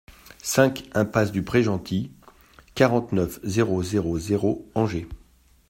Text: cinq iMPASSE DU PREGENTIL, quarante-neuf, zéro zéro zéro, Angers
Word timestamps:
cinq 0.41 0.89
iMPASSE 0.95 1.31
DU 1.31 1.43
PREGENTIL, 1.43 2.09
quarante-neuf, 2.73 3.39
zéro 3.43 3.83
zéro 3.83 4.17
zéro, 4.17 4.67
Angers 4.73 5.07